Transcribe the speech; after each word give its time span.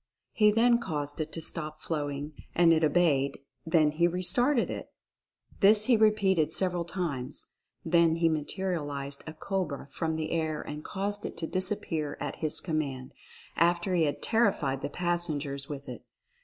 He 0.31 0.49
then 0.49 0.79
caused 0.79 1.21
it 1.21 1.31
to 1.33 1.41
stop 1.41 1.79
flowing, 1.79 2.33
and 2.55 2.73
it 2.73 2.83
obeyed; 2.83 3.37
then 3.67 3.91
he 3.91 4.07
restarted 4.07 4.71
it. 4.71 4.89
This 5.59 5.85
he 5.85 5.95
repeated 5.95 6.51
several 6.51 6.85
times. 6.85 7.51
Then 7.85 8.15
he 8.15 8.27
materialized 8.27 9.23
a 9.27 9.33
cobra 9.35 9.87
from 9.91 10.15
the 10.15 10.31
air 10.31 10.59
and 10.63 10.83
caused 10.83 11.23
it 11.23 11.37
to 11.37 11.45
disappear 11.45 12.17
at 12.19 12.37
his 12.37 12.59
command, 12.61 13.11
after 13.55 13.93
he 13.93 14.05
had 14.05 14.23
terrified 14.23 14.81
the 14.81 14.89
passengers 14.89 15.69
with 15.69 15.87
it. 15.87 16.03